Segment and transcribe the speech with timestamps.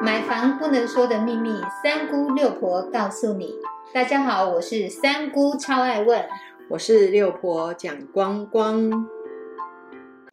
[0.00, 3.54] 买房不能说的秘密，三姑六婆告诉你。
[3.92, 6.28] 大家好，我是三姑，超爱问。
[6.70, 9.08] 我是六婆蒋光光。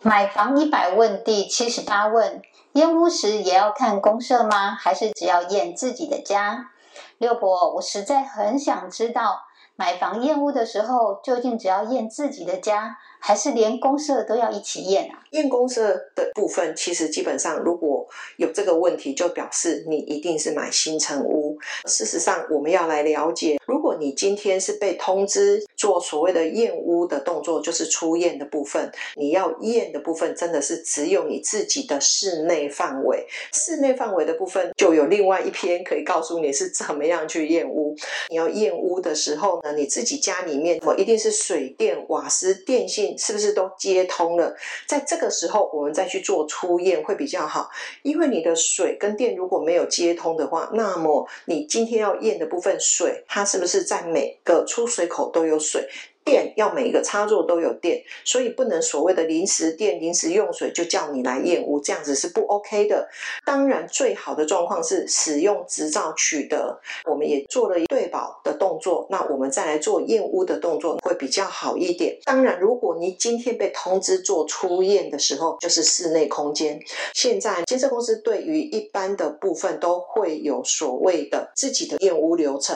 [0.03, 2.41] 买房一百问第七十八问：
[2.73, 4.71] 验屋时也要看公社吗？
[4.71, 6.69] 还是只要验自己的家？
[7.17, 9.45] 六婆，我实在很想知道，
[9.77, 15.19] 买房验屋的时候，究竟只要验自己的家，还是连公社都要一起验啊？
[15.31, 21.57] 验公社的部分，其实基本上如果有这个问题，就表示你一定是买新城屋。
[21.85, 23.57] 事实上，我们要来了解，
[23.97, 33.25] 你今天是被通知做所谓的验屋的动作，就是出验的部分，你要验的部分真的是只有你自己的室内范围。
[33.53, 37.95] 室内范围的部分，就有另外一篇可以告诉你是怎么样去验屋。
[38.29, 44.55] 你要验屋的时候呢，你自己家里面我一定是水电、瓦斯、电信是不是都接通了？
[44.87, 47.69] 在这个时候，我们再去做出验会比较好，
[48.03, 55.87] 因为你的水跟电如果没有接通的话，那么你今天要验的部分水，它是不是在每个出水口都有水？
[56.25, 63.07] 电要每一个插座都有电，所以不能所谓的临时电、临时用水就叫你来验屋，这样子是不 OK 的。
[63.45, 72.17] 当然，最好的状况是使用执照取得，我们也做了对保的动作，那我们再来做验屋的动作会比较好一点。
[72.23, 76.79] 当然，如果你今天被通知做初验的时候，就是室内空间。
[77.13, 82.75] 现在建设公司对于一般的部分都会有所谓的自己的验屋流程。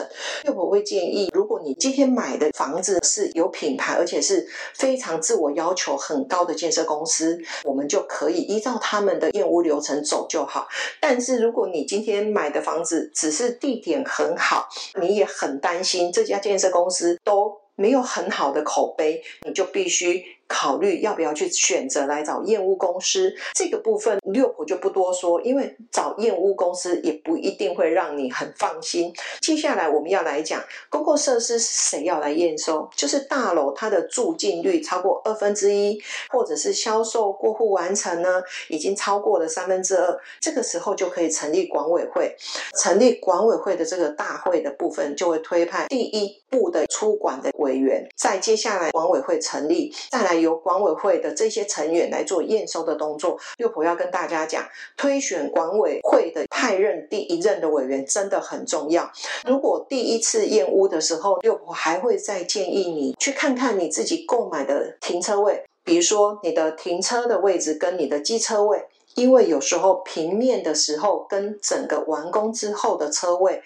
[0.54, 10.68] 我会建议，如果你今天买的房子是有品牌，而且是非常自我要求很高的建设公司，我们就可以依照他们的验屋流程走就好。
[11.00, 14.68] 但是如果你今天买的房子只是地点很好，
[15.00, 20.24] 你也很担心这家建设公司都没有很好的口碑，你就必须。
[20.52, 29.14] 考虑要不要去选择来找验屋公司，这个部分六婆就不多说，因为找验屋公司也不一定会让你很放心。
[29.40, 42.34] 接下来我们要来讲公共设施是谁要来验收，就是大楼它的住进率超过二分之一，或者是销售过户完成呢，已经超过了三分之二，这个时候就可以成立管委会。
[42.76, 50.40] 成立管委会的这个大会的部分，就会推派第一步的出管的委员，在接下来管委会成立，再来。
[50.40, 53.38] 由管委会的这些成员来做验收的动作。
[53.58, 54.66] 六婆要跟大家讲，
[54.96, 59.12] 推选管委会的派任第一任的委员真的很重要。
[59.44, 73.62] 如果第一次验屋的时候，六婆还会再建议你去看看你自己购买的停车位，比如说你的停车的位置跟你的机车位，因为有时候平面的时候跟整个完工之后的车位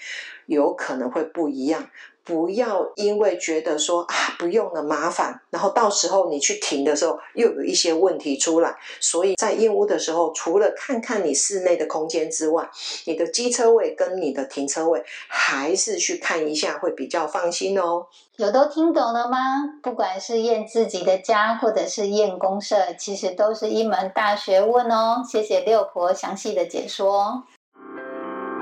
[0.46, 1.88] 有可能会不一样。
[2.24, 8.76] 不要因为觉得说啊不用了麻烦，然后到时候你去停的时候又有一些问题出来。
[8.98, 12.68] 所以在验屋的时候，除了看看你室内的空间之外，
[13.04, 18.06] 你的机车位跟你的停车位还是去看一下会比较放心哦。
[18.36, 19.38] 有都听懂了吗？
[19.82, 25.22] 不管是验自己的家，或者是验公社，其实都是一门大学问哦。
[25.30, 27.44] 谢谢六婆详细的解说。